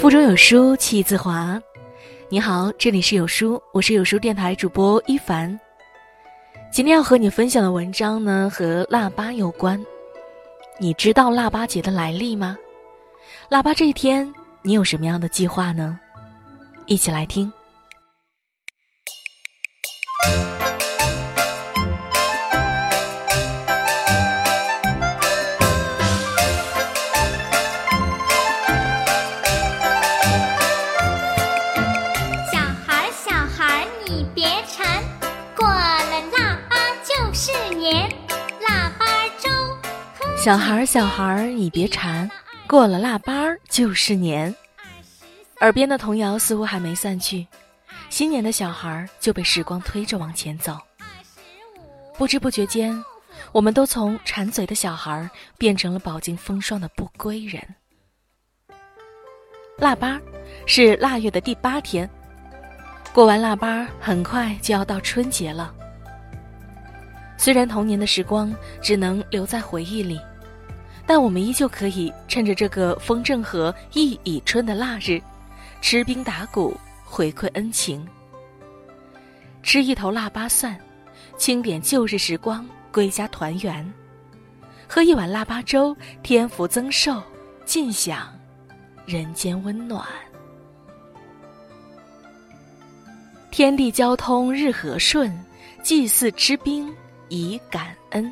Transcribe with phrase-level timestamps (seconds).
[0.00, 1.60] 腹中有书气自华。
[2.28, 5.58] 你好，这里是有书，我是有书电台主播一凡。
[6.70, 9.84] 今天要和你分享的文章呢，和腊八有关。
[10.78, 12.56] 你知道腊八节的来历吗？
[13.48, 15.98] 腊八这一天，你有什么样的计划呢？
[16.86, 17.52] 一起来听。
[40.48, 42.30] 小孩儿，小孩儿，你别馋，
[42.66, 44.56] 过了腊八儿就是年。
[45.60, 47.46] 耳边的童谣似乎还没散去，
[48.08, 50.78] 新年的小孩儿就被时光推着往前走。
[52.16, 53.04] 不知不觉间，
[53.52, 57.62] 我们都从馋嘴的小孩儿变成了饱经风霜的不归人。
[59.76, 60.18] 腊八
[60.64, 62.08] 是腊月的第八天，
[63.12, 65.74] 过完腊八，很快就要到春节了。
[67.36, 70.18] 虽然童年的时光只能留在回忆里，
[71.08, 75.18] 但我们依旧可以趁着这个风正和意已春的腊日，
[75.80, 78.06] 吃冰打鼓回馈恩情，
[79.62, 80.78] 吃一头腊八蒜，
[81.38, 83.82] 清点旧日时光，归家团圆；
[84.86, 87.22] 喝一碗腊八粥，添福增寿，
[87.64, 88.28] 尽享
[89.06, 90.06] 人间温暖。
[93.50, 95.32] 天地交通日和顺，
[95.82, 96.94] 祭祀吃冰
[97.30, 98.30] 以感恩。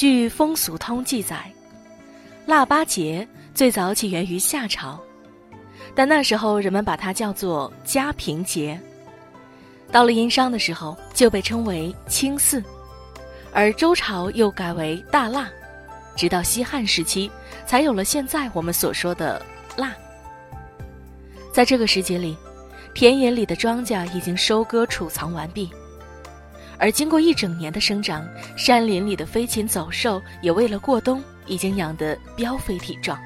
[0.00, 1.52] 据风俗通记载，
[2.46, 4.98] 腊八节最早起源于夏朝，
[5.94, 8.80] 但那时候人们把它叫做家平节。
[9.92, 12.64] 到了殷商的时候，就被称为清祀，
[13.52, 15.50] 而周朝又改为大腊，
[16.16, 17.30] 直到西汉时期，
[17.66, 19.44] 才有了现在我们所说的
[19.76, 19.92] 腊。
[21.52, 22.34] 在这个时节里，
[22.94, 25.70] 田野里的庄稼已经收割储藏完毕，
[26.80, 28.26] 而经过一整年的生长，
[28.56, 33.20] 山林里的飞禽走兽也为了过冬，已经养得膘肥体壮。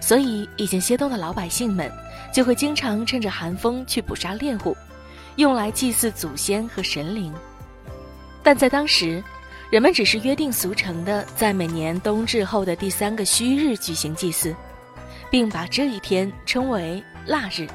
[0.00, 1.90] 所以，已经歇冬的老百姓们
[2.32, 4.76] 就会经常趁着寒风去捕杀猎物，
[5.34, 7.34] 用来祭祀祖先和神灵。
[8.40, 9.20] 但在当时，
[9.68, 14.54] 人们只是约定俗成的在每年冬至后的第三个虚日举行祭祀，
[15.28, 17.66] 并把这一天称为腊日。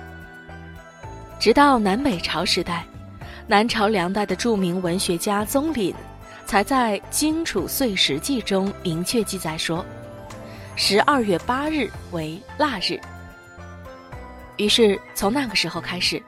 [1.38, 2.86] 直到南北朝时代，
[3.52, 5.94] 南朝梁代的著名文学家宗懔，
[6.46, 9.86] 才在《荆楚岁时记》中明确记载说，
[10.78, 12.98] 十二月八日为腊日。
[14.56, 16.24] 于是从那个时候开始，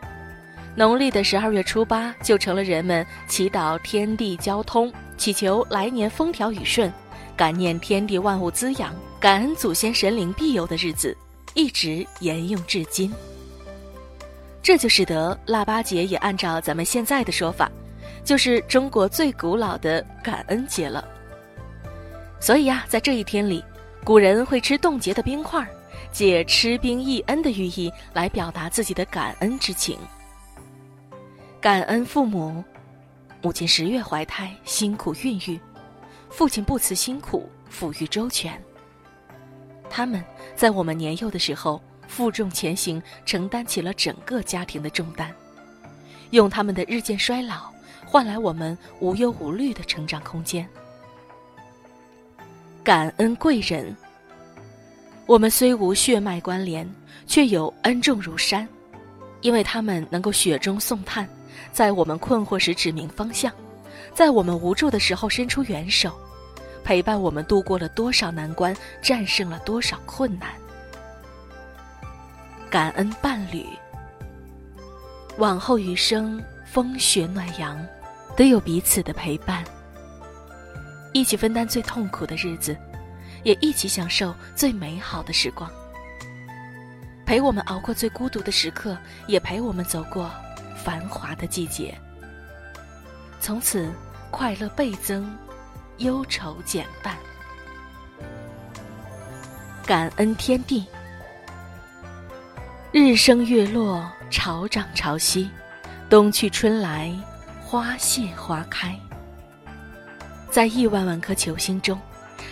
[0.75, 6.91] 农历的十二月初八就成了人们祈祷天地交通、祈求来年风调雨顺、
[7.37, 11.15] 感念天地万物滋养、感恩祖先神灵庇佑的日子，
[11.53, 13.09] 一直沿用至今。
[14.63, 17.69] 这就使得腊八节也按照咱们现在的说法，
[18.23, 21.05] 就是中国最古老的感恩节了。
[22.39, 23.61] 所以呀，在这一天里，
[24.05, 25.67] 古人会吃冻结的冰块，
[26.13, 29.97] 借吃冰忆恩的寓意来表达自己的感恩之情。
[31.59, 32.63] 感恩父母，
[33.41, 35.59] 母亲十月怀胎，辛苦孕育；
[36.29, 38.57] 父亲不辞辛苦，抚育周全。
[39.89, 40.23] 他们
[40.55, 41.81] 在我们年幼的时候。
[42.07, 45.33] 负重前行，承担起了整个家庭的重担，
[46.31, 47.71] 用他们的日渐衰老，
[48.05, 50.67] 换来我们无忧无虑的成长空间。
[52.83, 53.95] 感恩贵人，
[55.25, 56.87] 我们虽无血脉关联，
[57.25, 58.67] 却有恩重如山，
[59.41, 61.27] 因为他们能够雪中送炭，
[61.71, 63.51] 在我们困惑时指明方向，
[64.13, 66.13] 在我们无助的时候伸出援手，
[66.83, 70.49] 陪伴我们度过了多少难关，战胜了多少困难。
[72.73, 73.67] 感恩伴侣，
[75.37, 77.79] 往后余生风雪暖阳，
[78.35, 79.63] 都有彼此的陪伴，
[81.13, 82.75] 一起分担最痛苦的日子，
[83.43, 85.69] 也一起享受最美好的时光，
[87.27, 90.31] 陪我们熬过最孤独的时刻，也陪我们走过
[90.75, 91.95] 繁华的季节。
[93.39, 93.87] 从此，
[94.31, 95.31] 快乐倍增，
[95.97, 97.15] 忧愁减半。
[99.85, 100.83] 感恩天地。
[102.95, 105.49] 日升月落，潮涨潮汐，
[106.07, 107.11] 冬去春来，
[107.65, 108.95] 花谢花开。
[110.51, 111.99] 在亿万万颗球星中，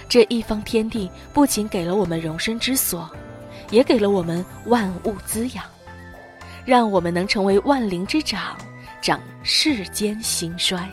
[0.09, 3.07] 这一方天地不仅给了我们容身之所，
[3.69, 5.63] 也给了我们万物滋养，
[6.65, 8.57] 让我们能成为万灵之长，
[8.99, 10.89] 长世间兴衰。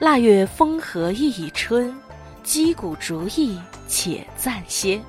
[0.00, 1.96] 腊月风和意已春，
[2.42, 3.56] 击鼓逐意
[3.86, 5.00] 且暂歇。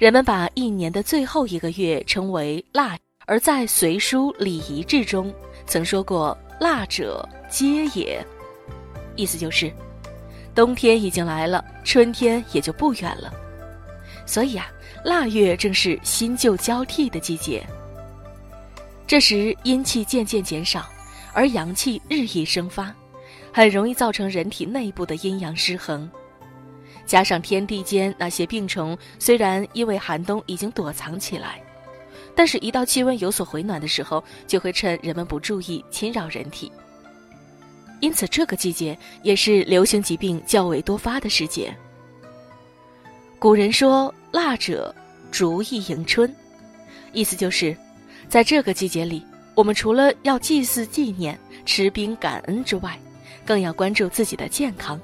[0.00, 5.30] 人们把一年的最后一个月称为腊，而在《隋书礼仪志》中
[5.66, 8.26] 曾说过“腊者，皆也”，
[9.14, 9.70] 意思就是，
[10.54, 13.30] 冬天已经来了，春天也就不远了。
[14.24, 14.72] 所以啊，
[15.04, 17.62] 腊月正是新旧交替的季节。
[19.06, 20.88] 这时阴气渐渐减少，
[21.34, 22.90] 而阳气日益生发，
[23.52, 26.10] 很容易造成人体内部的阴阳失衡。
[27.10, 31.60] 加上天地间那些病虫，虽然因为寒冬已经躲藏起来，
[32.36, 36.70] 但是，一到气温有所回暖的时候，就会趁人们不注意侵扰人体。
[37.98, 41.74] 因此，这个季节也是流行疾病较为多发的时节。
[43.40, 44.94] 古人说：“腊者，
[45.32, 46.32] 逐意迎春”，
[47.12, 47.76] 意思就是，
[48.28, 51.36] 在这个季节里，我们除了要祭祀纪念、
[51.66, 52.96] 吃冰感恩之外，
[53.44, 55.00] 更要关注自己的健康。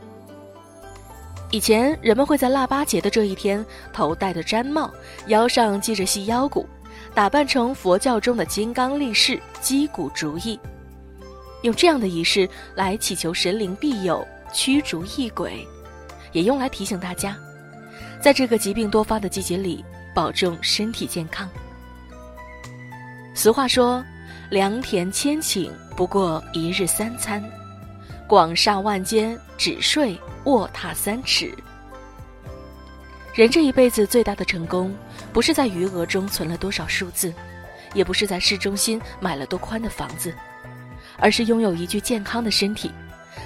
[1.52, 4.92] 以前人们会在腊八节的这一天，头戴着毡帽，
[5.28, 6.68] 腰上系着细腰鼓，
[7.14, 10.58] 打扮成佛教中的金刚力士，击鼓逐意，
[11.62, 15.66] 用这样的仪式来祈求神灵庇佑、驱逐异鬼，
[16.32, 17.36] 也用来提醒大家，
[18.20, 21.48] 在这个疾病多发的季节里，保重身体健康。
[23.34, 24.04] 俗话说
[24.50, 27.40] ：“良田千顷，不过一日三餐；
[28.26, 31.52] 广厦万间，只睡。”卧榻三尺。
[33.34, 34.94] 人这一辈子最大的成功，
[35.32, 37.34] 不是在余额中存了多少数字，
[37.94, 40.32] 也不是在市中心买了多宽的房子，
[41.18, 42.92] 而是拥有一具健康的身体，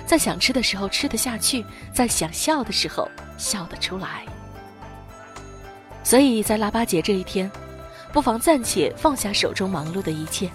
[0.04, 4.26] 在想吃的时候吃得下去，在想笑的时候笑得出来。
[6.04, 7.50] 所以在腊八节这一天，
[8.12, 10.50] 不妨暂且放下手中忙碌的一切，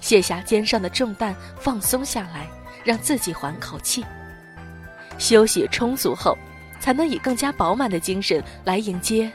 [0.00, 2.48] 卸下肩上的重担，放松下来，
[2.84, 4.04] 让自己缓口气。
[5.18, 6.36] 休息充足后，
[6.78, 9.30] 才能以更加饱满的精神来迎接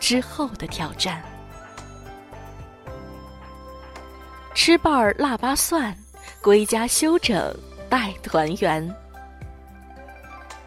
[0.00, 1.22] 之后的挑战。
[4.54, 5.94] 吃瓣儿腊八蒜，
[6.40, 7.54] 归家休整
[7.90, 8.94] 待团圆。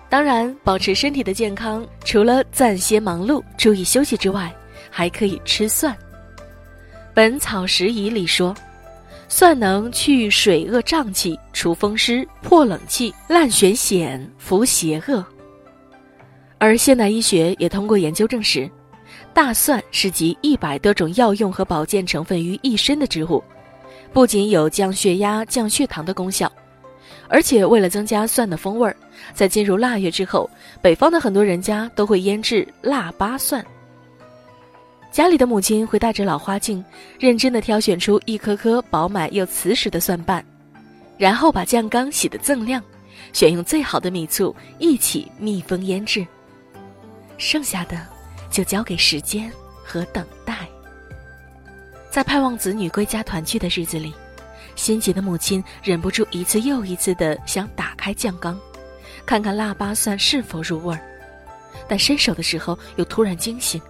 [0.09, 4.53] 当然，保持身体的健康，除了暂歇忙碌、注意休息之外，
[4.91, 5.93] 还可以吃蒜。
[7.13, 8.55] 《本草拾遗》里说。
[9.29, 15.23] 蒜能去水恶胀气、除风湿、破冷气、烂玄癣、伏邪恶。
[16.57, 18.69] 而现代医学也通过研究证实，
[19.31, 23.41] 大蒜是集一百多种药用和保健成分于一身的植物，
[24.11, 26.51] 不仅有降血压、降血糖的功效，
[27.29, 28.95] 而且为了增加蒜的风味儿，
[29.33, 30.49] 在进入腊月之后，
[30.81, 33.63] 北方的很多人家都会腌制腊八蒜。
[35.11, 36.83] 家里的母亲会带着老花镜，
[37.19, 40.43] 认真地挑选出一颗颗饱满又瓷实的蒜瓣，
[41.17, 42.81] 然后把酱缸洗得锃亮，
[43.33, 46.25] 选用最好的米醋一起密封腌制。
[47.39, 48.05] 剩下的
[48.51, 49.51] 就交给时间
[49.83, 50.67] 和等待。
[52.11, 54.13] 在盼望子女归家团聚的日子里，
[54.75, 58.59] 心急的母亲忍不住一次又一次地想打开酱缸，
[59.25, 61.01] 看看腊八蒜是否入味儿，
[61.87, 63.81] 但伸手的时候又突然惊醒。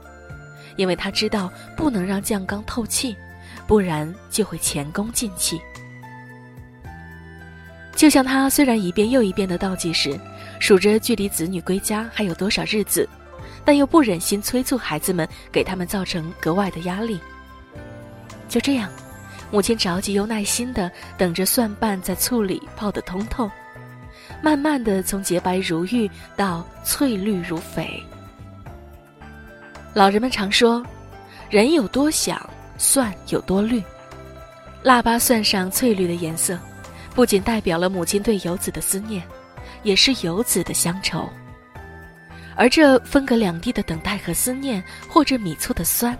[0.79, 3.13] 因为他知道不能让酱缸透气，
[3.67, 5.59] 不然就会前功尽弃。
[7.97, 10.17] 就像他虽然一遍又一遍的倒计时，
[10.57, 13.05] 数着距离子女归家还有多少日子，
[13.65, 17.19] 但又不忍心催促孩子们，给他们造成格外的压力。
[18.47, 18.89] 就这样，
[19.51, 23.51] 母亲着急又耐心的等着蒜瓣在醋里泡得通透，
[24.41, 28.01] 慢慢的从洁白如玉到翠绿如翡。
[29.93, 30.83] 老人们常说
[31.49, 33.83] ：“人有多想，蒜有多绿。”
[34.83, 36.57] 腊八蒜上翠绿的颜色，
[37.15, 39.21] 不仅代表了母亲对游子的思念，
[39.83, 41.27] 也是游子的乡愁。
[42.55, 46.17] 而这分隔两地的等待和思念，或者米醋的酸，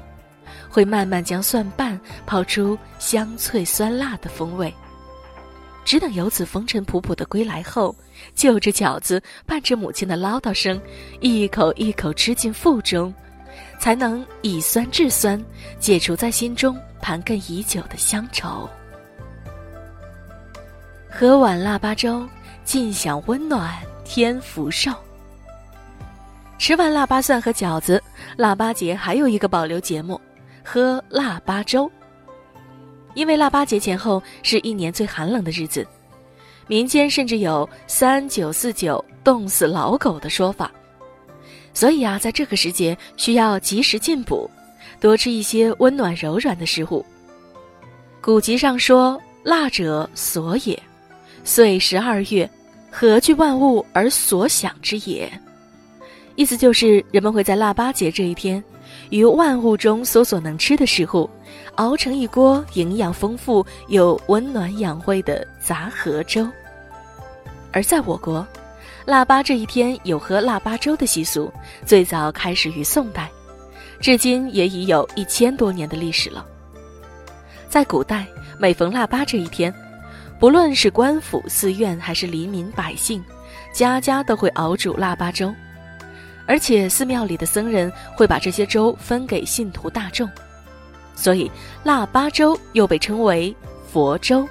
[0.68, 4.74] 会慢慢将蒜瓣泡出香脆酸辣的风味。
[5.86, 7.96] 只等游子风尘仆仆的归来后，
[8.36, 10.82] 就着饺子，伴着母亲的唠叨声，
[11.22, 13.14] 一口一口吃进腹中。
[13.80, 15.44] 才能以酸治酸，
[15.80, 18.70] 解除在心中盘根已久的乡愁。
[21.10, 22.28] 喝碗腊八粥，
[22.64, 24.92] 尽享温暖添福寿。
[26.58, 28.04] 吃完腊八蒜和饺子，
[28.36, 30.20] 腊八节还有一个保留节目，
[30.64, 31.90] 喝腊八粥。
[33.16, 35.88] 因为腊八节前后是一年最寒冷的日子，
[36.68, 40.70] 民间甚至有“三九四九，冻死老狗”的说法。
[41.74, 44.50] 所以啊，在这个时节需要及时进补，
[45.00, 47.06] 多吃一些温暖柔软的食物。
[48.22, 50.78] 古籍上说：“腊者所也，
[51.44, 52.50] 岁十二月，
[52.92, 55.32] 何惧万物而所想之也。”
[56.36, 58.64] 意思就是人们会在腊八节这一天，
[59.10, 61.30] 于万物中搜索能吃的食物，
[61.76, 66.48] 熬成一锅营养丰富又温暖养胃的杂合粥。
[67.72, 68.46] 而在我国，
[69.10, 71.52] 腊八这一天有喝腊八粥的习俗，
[71.84, 73.28] 最早开始于宋代，
[74.00, 76.46] 至今也已有一千多年的历史了。
[77.68, 78.28] 在古代，
[78.60, 79.74] 每逢腊八这一天，
[80.40, 83.24] 不论是官府、寺院还是黎民百姓，
[83.74, 85.52] 家家都会熬煮腊八粥，
[86.46, 90.30] 而且寺庙里的僧人会把这些粥分给信徒大众，
[91.16, 91.50] 所以
[91.84, 93.56] 腊八粥又被称为
[93.92, 94.48] 佛粥。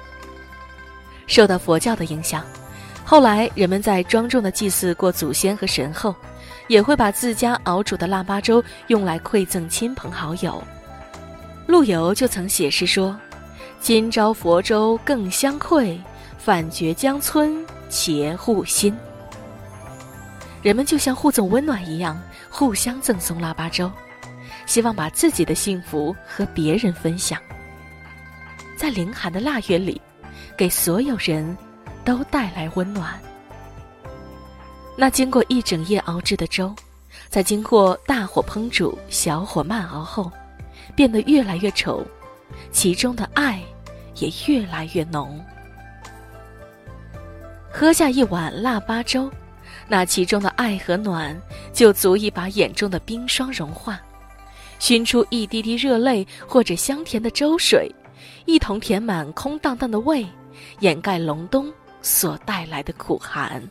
[1.27, 2.43] 受到佛教的影响，
[3.09, 6.15] 后来人们在庄重的祭祀过祖先和神后，
[6.67, 10.63] 也会把自家熬煮的腊八粥用来馈赠亲朋好友。
[11.65, 13.19] 陆游就曾写诗说
[13.81, 15.97] ：“今朝佛粥更相馈，
[16.37, 18.95] 反觉江村且互心。”
[20.61, 23.91] 人们就像互赠温暖一样，互相赠送腊八粥，
[24.67, 27.41] 希望把自己的幸福和别人分享。
[28.77, 29.99] 在凌寒的腊月里，
[30.55, 31.57] 给所有人
[32.09, 33.13] 都带来温暖。
[34.97, 36.73] 那经过一整夜熬制的粥，
[37.29, 40.31] 在经过大火烹煮、小火慢熬后。
[40.95, 42.03] 变得越来越稠，
[42.71, 43.61] 其中的爱
[44.15, 45.39] 也越来越浓。
[47.71, 49.29] 喝下一碗腊八粥，
[49.87, 51.39] 那其中的爱和暖
[51.71, 54.01] 就足以把眼中的冰霜融化，
[54.79, 57.93] 熏出一滴滴热泪，或者香甜的粥水，
[58.45, 60.25] 一同填满空荡荡的胃，
[60.79, 63.61] 掩盖隆冬所带来的苦寒。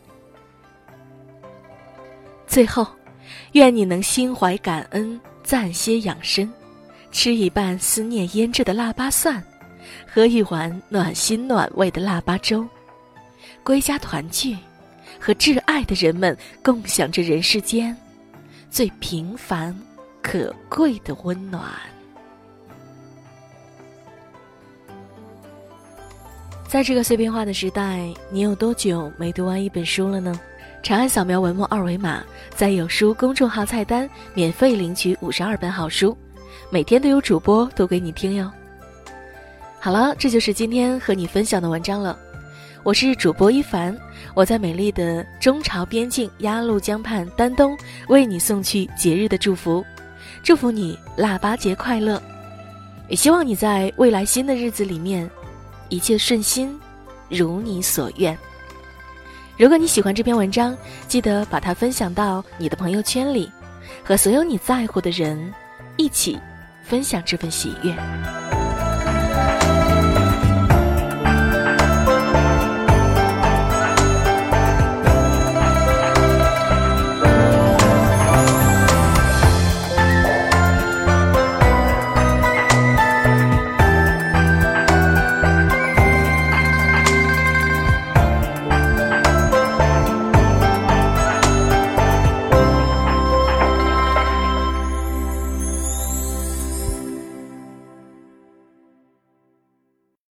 [2.46, 2.86] 最后，
[3.52, 6.50] 愿你能心怀感恩，暂歇养生。
[7.10, 9.42] 吃一半思念腌制的腊八蒜，
[10.06, 12.66] 喝一碗暖心暖胃的腊八粥，
[13.64, 14.56] 归家团聚，
[15.18, 17.96] 和挚爱的人们共享着人世间
[18.70, 19.74] 最平凡
[20.20, 21.64] 可贵的温暖。
[26.68, 30.38] 在这个碎片化的时代，你有多久没读完一本书了呢？
[30.82, 32.22] 长按扫描文末二维码，
[32.54, 36.14] 在有书公众号菜单免费领取五十二本好书。
[36.68, 38.52] 每天都有主播读给你听哟。
[39.80, 42.18] 好了，这就是今天和你分享的文章了。
[42.82, 43.96] 我是主播一凡，
[44.34, 47.74] 我在美丽的中朝边境鸭绿江畔丹东
[48.08, 49.82] 为你送去节日的祝福，
[50.42, 52.22] 祝福你腊八节快乐，
[53.08, 55.28] 也希望你在未来新的日子里面
[55.88, 56.78] 一切顺心，
[57.28, 58.36] 如你所愿。
[59.56, 60.76] 如果你喜欢这篇文章，
[61.06, 63.50] 记得把它分享到你的朋友圈里，
[64.04, 65.54] 和所有你在乎的人
[65.96, 66.38] 一起。
[66.88, 68.57] 分享这份喜悦。